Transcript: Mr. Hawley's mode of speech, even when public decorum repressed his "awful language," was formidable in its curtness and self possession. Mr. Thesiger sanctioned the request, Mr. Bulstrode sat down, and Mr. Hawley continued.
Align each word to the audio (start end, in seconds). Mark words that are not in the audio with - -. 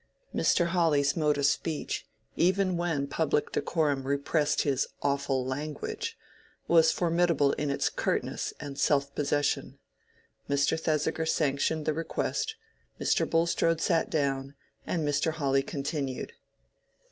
Mr. 0.33 0.69
Hawley's 0.69 1.15
mode 1.15 1.37
of 1.37 1.45
speech, 1.45 2.07
even 2.35 2.75
when 2.75 3.05
public 3.05 3.51
decorum 3.51 4.01
repressed 4.07 4.63
his 4.63 4.87
"awful 5.03 5.45
language," 5.45 6.17
was 6.67 6.91
formidable 6.91 7.51
in 7.53 7.69
its 7.69 7.87
curtness 7.87 8.51
and 8.59 8.79
self 8.79 9.13
possession. 9.13 9.77
Mr. 10.49 10.75
Thesiger 10.79 11.27
sanctioned 11.27 11.85
the 11.85 11.93
request, 11.93 12.55
Mr. 12.99 13.29
Bulstrode 13.29 13.79
sat 13.79 14.09
down, 14.09 14.55
and 14.87 15.07
Mr. 15.07 15.33
Hawley 15.33 15.61
continued. 15.61 16.33